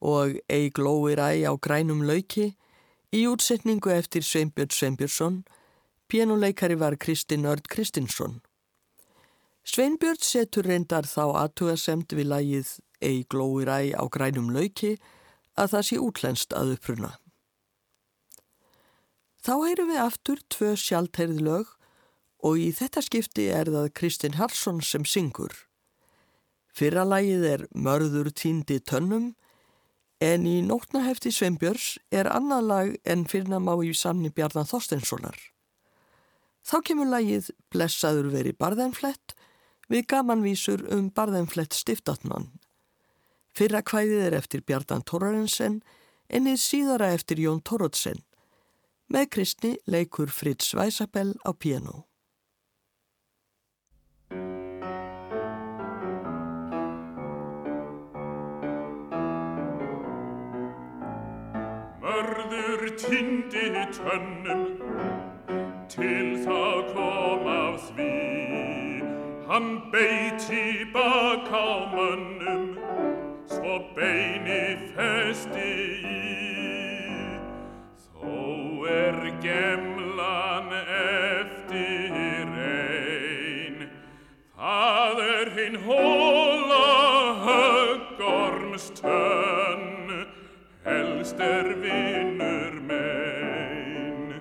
og 0.00 0.38
Ei 0.48 0.70
glóir 0.70 1.18
æ 1.18 1.42
á 1.42 1.52
grænum 1.58 2.02
lauki 2.06 2.52
í 3.10 3.24
útsetningu 3.26 3.90
eftir 3.90 4.22
Sveinbjörn 4.22 4.70
Sveinbjörnsson, 4.70 5.42
pjánuleikari 6.06 6.78
var 6.78 6.96
Kristinn 6.96 7.46
Örd 7.50 7.66
Kristinsson. 7.68 8.38
Sveinbjörn 9.66 10.22
setur 10.22 10.70
reyndar 10.70 11.06
þá 11.06 11.34
aðtugasemt 11.42 12.14
við 12.14 12.30
lægið 12.30 12.70
Ei 13.02 13.24
glóir 13.26 13.68
æ 13.68 13.98
á 13.98 14.04
grænum 14.06 14.52
lauki 14.54 14.94
að 15.58 15.74
það 15.74 15.86
sé 15.88 15.98
útlenst 15.98 16.54
að 16.54 16.76
uppruna. 16.76 17.12
Þá 19.42 19.54
heyrum 19.66 19.90
við 19.90 20.02
aftur 20.04 20.40
tvö 20.52 20.74
sjálfteirð 20.78 21.42
lög 21.42 21.74
og 22.42 22.58
í 22.60 22.70
þetta 22.76 23.02
skipti 23.04 23.48
er 23.52 23.70
það 23.70 23.92
Kristinn 23.96 24.38
Harsson 24.38 24.80
sem 24.84 25.04
syngur. 25.04 25.52
Fyrra 26.72 27.04
lagið 27.04 27.46
er 27.46 27.66
Mörður 27.74 28.30
týndi 28.32 28.78
tönnum 28.80 29.32
en 30.20 30.46
í 30.46 30.60
nótnahefti 30.64 31.32
Sveinbjörns 31.34 31.96
er 32.12 32.28
annað 32.30 32.66
lag 32.70 32.92
en 33.04 33.26
fyrna 33.28 33.58
má 33.60 33.72
í 33.84 33.92
sanni 33.96 34.30
Bjarnar 34.30 34.68
Þorstenssonar. 34.68 35.36
Þá 36.64 36.76
kemur 36.86 37.08
lagið 37.10 37.50
Blessaður 37.72 38.30
veri 38.34 38.52
barðanflett 38.52 39.34
við 39.90 40.06
gamanvísur 40.12 40.84
um 40.94 41.08
barðanflett 41.10 41.74
stiftatmann. 41.74 42.50
Fyrra 43.56 43.82
kvæðið 43.82 44.26
er 44.28 44.36
eftir 44.38 44.62
Bjarnan 44.62 45.02
Torrarensen 45.08 45.80
ennið 46.30 46.60
síðara 46.62 47.10
eftir 47.16 47.40
Jón 47.42 47.64
Torrodsen. 47.66 48.22
Með 49.10 49.26
Kristni 49.34 49.72
leikur 49.90 50.30
Fritz 50.30 50.70
Weisabell 50.78 51.34
á 51.42 51.50
piano. 51.50 52.09
Mörður 62.20 62.82
tindi 63.00 63.80
tönnum. 63.96 64.76
Til 65.88 66.36
það 66.44 66.92
kom 66.92 67.44
af 67.48 67.80
því. 67.96 68.12
Hann 69.48 69.88
beiti 69.92 70.84
bak 70.92 71.48
á 71.48 71.88
mönnum. 71.94 72.76
Svo 73.48 73.74
beini 73.96 74.64
festi 74.92 75.72
í. 76.10 76.12
Þó 78.10 78.36
er 78.96 79.18
gemlan 79.40 80.68
eftir 80.76 82.48
ein. 82.66 83.76
Það 84.58 85.16
er 85.38 85.48
hinn 85.56 85.78
hóla 85.88 86.84
höggormstönn 87.48 89.99
helst 91.20 91.40
er 91.40 91.66
vinnur 91.82 92.74
mein 92.88 94.40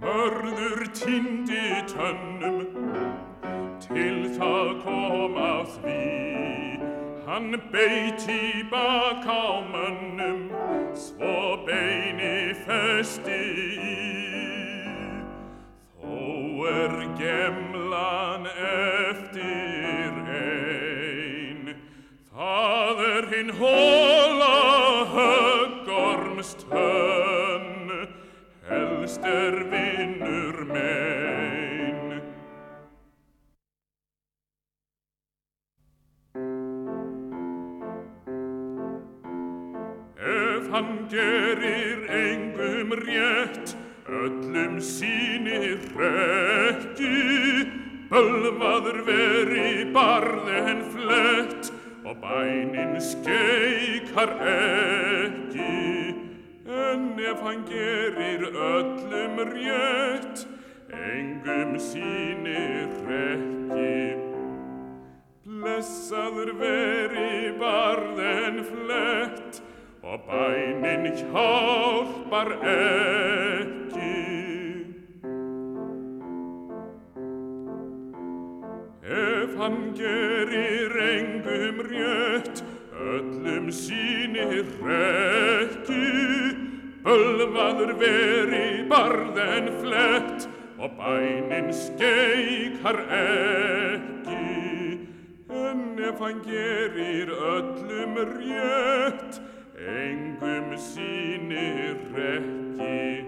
Mörður 0.00 0.86
týndi 0.96 1.66
tönnum 1.92 2.64
til 3.84 4.18
það 4.38 4.70
kom 4.84 5.36
af 5.36 5.76
því. 5.76 6.00
Hann 7.28 7.60
beiti 7.72 8.64
bak 8.72 9.28
á 9.28 9.60
mönnum 9.74 10.48
svo 10.96 11.36
beini 11.68 12.56
festi. 12.64 13.42
Í 13.76 14.10
þó 16.00 16.16
er 16.80 16.96
gemlan 17.20 17.59
skeikar 54.30 54.46
ekki. 54.46 56.14
En 56.66 57.18
ef 57.18 57.40
hann 57.42 57.64
gerir 57.66 58.42
öllum 58.42 59.38
rétt, 59.54 60.46
engum 60.90 61.78
sínir 61.78 62.88
rekki, 63.08 64.16
Blessaður 65.44 66.52
veri 66.58 67.52
barð 67.58 68.18
en 68.20 68.64
flett 68.64 69.60
og 70.02 70.20
bænin 70.26 71.12
hjálpar 71.16 72.52
ekki. 72.64 74.16
Ef 79.04 79.56
hann 79.58 79.94
gerir 79.94 80.96
engum 81.10 81.80
rétt, 81.90 82.64
sínir 83.72 84.66
ekki, 84.90 86.06
bölvaður 87.04 87.92
veri 88.00 88.82
barð 88.90 89.38
en 89.42 89.70
flett 89.80 90.46
og 90.80 90.94
bænin 90.98 91.70
skeikar 91.74 93.00
ekki. 93.16 94.98
En 95.50 95.98
ef 96.10 96.20
hann 96.20 96.42
gerir 96.46 97.30
öllum 97.30 98.20
rétt, 98.36 99.40
engum 99.78 100.76
sínir 100.76 101.98
ekki. 102.34 103.24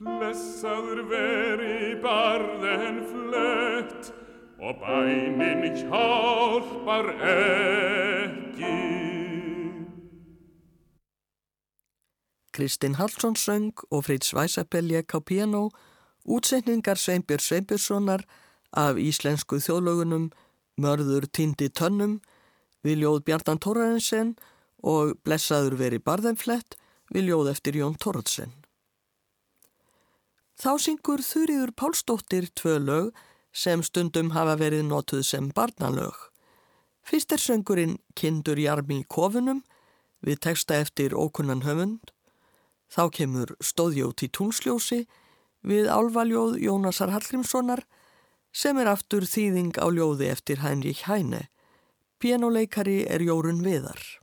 Blessaður 0.00 1.04
veri 1.10 1.94
barð 2.02 2.64
en 2.76 3.04
flett 3.12 4.12
og 4.60 4.74
bænin 4.80 5.62
hjálpar 5.80 7.06
ekki. 7.34 8.76
Kristinn 12.52 12.94
Hallsson 12.94 13.36
söng 13.36 13.72
og 13.90 14.04
Fritz 14.04 14.34
Weisabell 14.34 14.90
lék 14.90 15.14
á 15.16 15.18
piano 15.20 15.70
útsetningar 16.24 16.98
Sveinbjörn 16.98 17.40
Sveinbjörnssonar 17.40 18.22
af 18.72 18.96
íslensku 18.96 19.56
þjóðlögunum 19.64 20.30
Mörður 20.80 21.26
týndi 21.32 21.68
tönnum 21.68 22.20
við 22.84 23.02
ljóð 23.02 23.24
Bjartan 23.24 23.58
Torrensen 23.58 24.36
og 24.82 25.16
Blessaður 25.24 25.76
veri 25.80 25.98
barðenflett 25.98 26.76
við 27.12 27.30
ljóð 27.30 27.50
eftir 27.54 27.76
Jón 27.80 27.96
Torrensen. 27.96 28.52
Þá 30.60 30.76
syngur 30.84 31.24
Þurriður 31.24 31.72
Pálsdóttir 31.72 32.48
tvö 32.52 32.76
lög 32.78 33.12
sem 33.52 33.82
stundum 33.82 34.30
hafa 34.36 34.56
verið 34.60 34.86
notuð 34.88 35.24
sem 35.26 35.50
barnalög. 35.54 36.14
Fyrst 37.02 37.32
er 37.32 37.42
söngurinn 37.42 37.98
Kindur 38.14 38.58
Jarmi 38.60 39.00
í 39.02 39.08
kofunum 39.08 39.62
við 40.26 40.42
texta 40.46 40.76
eftir 40.78 41.16
ókunnan 41.16 41.64
höfund. 41.64 42.12
Þá 42.90 43.02
kemur 43.14 43.54
Stóðjótt 43.62 44.24
í 44.26 44.30
túnsljósi 44.30 45.04
við 45.66 45.90
álvaljóð 45.90 46.58
Jónasar 46.60 47.12
Hallgrímssonar 47.14 47.84
sem 48.52 48.78
er 48.82 48.90
aftur 48.90 49.26
þýðing 49.26 49.78
á 49.78 49.86
ljóði 49.90 50.30
eftir 50.30 50.62
Heinrich 50.64 51.06
Heine. 51.06 51.48
Pianoleikari 52.20 53.04
er 53.08 53.22
Jórun 53.24 53.62
Viðar. 53.64 54.19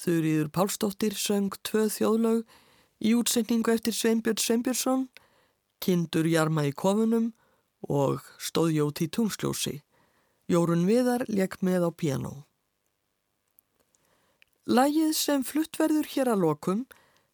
Þurriður 0.00 0.48
Pálsdóttir 0.48 1.12
söng 1.12 1.52
tvö 1.60 1.84
þjóðlaug 1.92 2.46
í 3.04 3.10
útsetningu 3.18 3.74
eftir 3.74 3.92
Sveinbjörn 3.92 4.40
Sveinbjörnsson, 4.40 5.02
Kindur 5.80 6.28
jarma 6.28 6.66
í 6.68 6.72
kofunum 6.76 7.32
og 7.88 8.24
Stóðjóti 8.38 9.08
í 9.08 9.12
tungsljósi. 9.16 9.80
Jórun 10.50 10.86
Viðar 10.88 11.24
leik 11.28 11.60
með 11.64 11.88
á 11.88 11.90
piano. 11.90 12.32
Lægið 14.70 15.12
sem 15.16 15.42
fluttverður 15.46 16.08
hér 16.12 16.30
að 16.34 16.42
lokum 16.44 16.86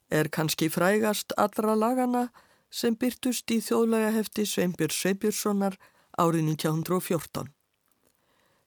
er 0.08 0.30
kannski 0.32 0.68
frægast 0.70 1.34
allra 1.36 1.74
lagana 1.74 2.28
sem 2.70 2.94
byrtust 2.94 3.50
í 3.50 3.58
þjóðlagahefti 3.64 4.46
Sveinbjörn 4.46 4.94
Sveinbjörnssonar 4.94 5.76
árið 6.16 6.46
1914. 6.52 7.50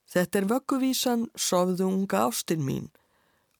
Þetta 0.09 0.39
er 0.39 0.47
vögguvísan 0.49 1.27
Sofðu 1.37 1.87
unga 1.87 2.25
ástin 2.27 2.65
mín 2.65 2.89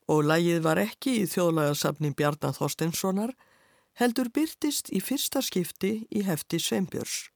og 0.10 0.26
lægið 0.26 0.64
var 0.66 0.82
ekki 0.82 1.20
í 1.22 1.28
þjóðlagasafni 1.30 2.10
Bjarnar 2.18 2.56
Þorsteinssonar, 2.58 3.36
heldur 4.00 4.30
byrtist 4.32 4.90
í 4.96 5.02
fyrsta 5.04 5.42
skipti 5.44 6.06
í 6.16 6.24
hefti 6.24 6.60
Sveinbjörns. 6.64 7.28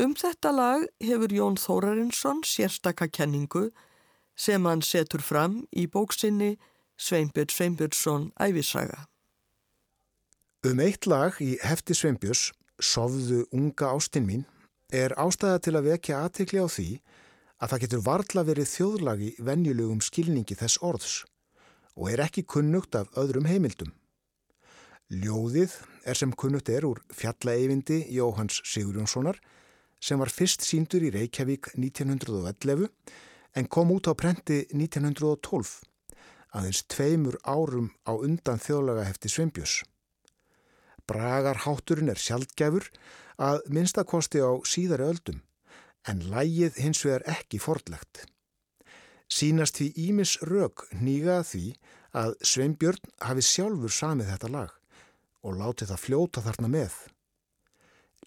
Um 0.00 0.14
þetta 0.16 0.52
lag 0.52 0.84
hefur 1.02 1.32
Jón 1.32 1.56
Þórarinsson 1.60 2.44
sérstaka 2.46 3.08
kenningu 3.08 3.70
sem 4.36 4.64
hann 4.68 4.84
setur 4.84 5.24
fram 5.24 5.62
í 5.72 5.86
bóksinni 5.88 6.54
Sveinbjörn 7.00 7.52
Sveinbjörnsson 7.52 8.30
æfisaga. 8.40 9.06
Um 10.64 10.80
eitt 10.84 11.08
lag 11.08 11.40
í 11.40 11.56
hefti 11.64 11.96
Sveinbjörns, 11.96 12.50
Sofðu 12.80 13.42
unga 13.52 13.90
ástin 13.92 14.24
mín, 14.24 14.46
er 14.88 15.12
ástæða 15.20 15.58
til 15.60 15.74
að 15.76 15.88
vekja 15.90 16.22
aðtekli 16.24 16.62
á 16.64 16.68
því 16.68 16.88
að 17.60 17.72
það 17.72 17.82
getur 17.82 18.04
varla 18.06 18.44
verið 18.48 18.70
þjóðlagi 18.70 19.30
venjulegum 19.44 20.00
skilningi 20.00 20.56
þess 20.56 20.80
orðs 20.80 21.16
og 21.92 22.08
er 22.08 22.22
ekki 22.24 22.46
kunnugt 22.48 22.96
af 22.96 23.12
öðrum 23.20 23.48
heimildum. 23.50 23.92
Ljóðið 25.10 25.72
er 26.06 26.14
sem 26.14 26.30
kunnugt 26.38 26.68
er 26.70 26.84
úr 26.86 27.00
fjallaeyvindi 27.10 28.04
Jóhanns 28.14 28.60
Sigurjónssonar 28.62 29.40
sem 29.98 30.22
var 30.22 30.30
fyrst 30.30 30.62
síndur 30.62 31.02
í 31.02 31.10
Reykjavík 31.10 31.72
1911 31.74 32.86
en 33.58 33.66
kom 33.66 33.90
út 33.90 34.06
á 34.06 34.14
prenti 34.14 34.60
1912 34.70 35.72
aðeins 36.54 36.84
tveimur 36.86 37.40
árum 37.42 37.90
á 38.06 38.14
undan 38.14 38.62
þjóðlaga 38.62 39.08
hefti 39.08 39.34
Sveinbjörns. 39.34 39.80
Bragarhátturinn 41.10 42.14
er 42.14 42.22
sjaldgæfur 42.22 42.86
að 43.34 43.66
minnstakosti 43.66 44.46
á 44.46 44.62
síðari 44.62 45.10
öldum 45.10 45.42
en 46.06 46.22
lægið 46.30 46.84
hins 46.86 47.02
vegar 47.02 47.26
ekki 47.34 47.58
fordlegt. 47.58 48.28
Sýnast 49.26 49.82
því 49.82 49.90
Ímis 50.06 50.38
rauk 50.46 50.86
nýga 50.94 51.42
því 51.42 51.72
að 52.14 52.38
Sveinbjörn 52.46 53.16
hafi 53.26 53.42
sjálfur 53.42 53.90
samið 53.90 54.36
þetta 54.36 54.54
lag 54.54 54.79
og 55.46 55.56
látið 55.60 55.92
það 55.92 56.04
fljóta 56.04 56.44
þarna 56.44 56.70
með. 56.72 56.94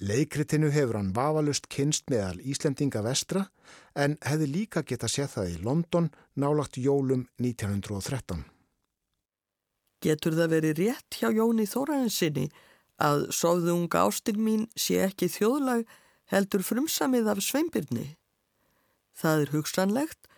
Leikritinu 0.02 0.72
hefur 0.74 0.98
hann 0.98 1.14
vafalust 1.14 1.70
kynst 1.70 2.10
meðal 2.10 2.40
Íslendinga 2.42 3.04
vestra 3.06 3.46
en 3.94 4.18
hefði 4.26 4.50
líka 4.50 4.82
geta 4.82 5.08
séð 5.08 5.30
það 5.36 5.52
í 5.52 5.60
London 5.68 6.10
nálagt 6.34 6.80
jólum 6.82 7.28
1913. 7.38 8.42
Getur 10.04 10.36
það 10.36 10.54
verið 10.58 10.80
rétt 10.82 11.20
hjá 11.20 11.30
Jóni 11.32 11.68
Þóraðinsinni 11.70 12.50
að 13.04 13.30
Sofðu 13.32 13.78
unga 13.78 14.04
ástin 14.10 14.42
mín 14.44 14.66
sé 14.76 15.00
ekki 15.06 15.30
þjóðlag 15.32 15.86
heldur 16.34 16.66
frumsamið 16.66 17.30
af 17.32 17.44
sveimbyrni? 17.46 18.10
Það 19.14 19.46
er 19.46 19.54
hugsanlegt 19.54 20.30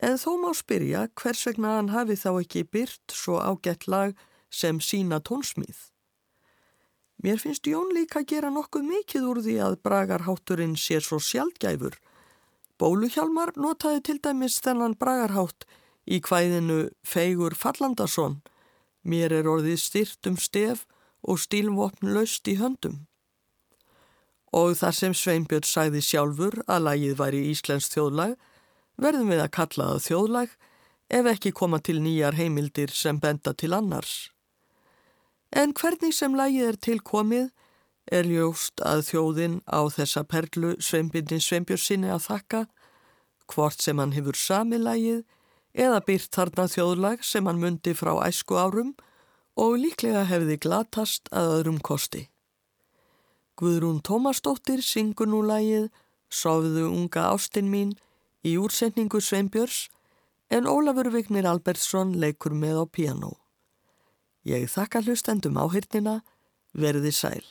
en 0.00 0.16
þó 0.22 0.32
má 0.40 0.50
spyrja 0.56 1.08
hvers 1.18 1.44
vegna 1.50 1.76
hann 1.76 1.92
hafi 1.92 2.16
þá 2.16 2.30
ekki 2.40 2.64
byrt 2.64 3.12
svo 3.12 3.42
ágætt 3.42 3.88
lag 3.90 4.14
sem 4.50 4.80
sína 4.80 5.20
tónsmíð. 5.20 5.90
Mér 7.22 7.36
finnst 7.38 7.66
Jón 7.68 7.90
líka 7.92 8.22
gera 8.24 8.48
nokkuð 8.48 8.86
mikið 8.88 9.26
úr 9.28 9.40
því 9.44 9.56
að 9.60 9.74
bragarhátturinn 9.84 10.76
sé 10.80 11.02
svo 11.04 11.18
sjaldgæfur. 11.20 11.98
Bóluhjálmar 12.80 13.52
notaði 13.60 14.00
til 14.08 14.16
dæmis 14.24 14.56
þennan 14.64 14.96
bragarhátt 14.96 15.66
í 16.08 16.20
kvæðinu 16.24 16.88
Feigur 17.04 17.52
Fallandarsson. 17.52 18.40
Mér 19.04 19.34
er 19.36 19.50
orðið 19.52 19.82
styrt 19.84 20.30
um 20.30 20.40
stef 20.40 20.86
og 21.20 21.42
stílvopn 21.44 22.08
laust 22.14 22.48
í 22.48 22.56
höndum. 22.56 23.04
Og 24.56 24.72
þar 24.80 24.96
sem 24.96 25.12
Sveinbjörn 25.14 25.68
sagði 25.68 26.00
sjálfur 26.02 26.56
að 26.66 26.86
lagið 26.88 27.20
væri 27.20 27.44
Íslensk 27.52 27.92
þjóðlag, 27.94 28.34
verðum 28.96 29.30
við 29.30 29.44
að 29.44 29.54
kalla 29.60 29.92
það 29.92 30.04
þjóðlag 30.08 30.58
ef 31.20 31.32
ekki 31.36 31.52
koma 31.52 31.84
til 31.84 32.00
nýjar 32.00 32.40
heimildir 32.40 32.96
sem 32.96 33.20
benda 33.20 33.52
til 33.52 33.74
annars. 33.76 34.30
En 35.50 35.74
hvernig 35.74 36.14
sem 36.14 36.34
lagið 36.38 36.68
er 36.68 36.78
tilkomið 36.86 37.48
er 38.10 38.26
ljóst 38.26 38.82
að 38.86 39.04
þjóðin 39.10 39.56
á 39.66 39.80
þessa 39.90 40.24
perlu 40.26 40.74
Sveinbjörnin 40.82 41.42
Sveinbjörnsinni 41.42 42.10
að 42.10 42.26
þakka, 42.26 42.64
hvort 43.50 43.82
sem 43.82 43.98
hann 43.98 44.14
hefur 44.14 44.38
sami 44.38 44.78
lagið 44.78 45.24
eða 45.74 46.02
byrt 46.06 46.34
þarna 46.34 46.66
þjóðlag 46.70 47.24
sem 47.26 47.46
hann 47.46 47.62
mundi 47.62 47.94
frá 47.94 48.12
æsku 48.26 48.58
árum 48.58 48.94
og 49.58 49.78
líklega 49.78 50.24
hefði 50.30 50.58
glatast 50.62 51.30
að 51.34 51.54
öðrum 51.56 51.80
kosti. 51.82 52.28
Guðrún 53.58 54.00
Tómasdóttir 54.06 54.82
syngur 54.86 55.28
nú 55.28 55.42
lagið 55.44 55.90
Sofðu 56.30 56.86
unga 56.86 57.26
ástin 57.34 57.66
mín 57.70 57.96
í 58.46 58.54
útsetningu 58.62 59.18
Sveinbjörns 59.18 59.88
en 60.50 60.68
Ólafur 60.70 61.10
Vignir 61.10 61.48
Albertsson 61.50 62.14
leikur 62.22 62.54
með 62.54 62.82
á 62.82 62.84
piano. 62.86 63.32
Ég 64.46 64.68
þakka 64.72 65.02
hlustendum 65.04 65.58
áhyrnina, 65.60 66.20
verði 66.72 67.12
sæl. 67.12 67.44